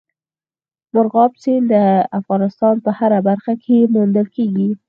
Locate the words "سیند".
1.43-1.65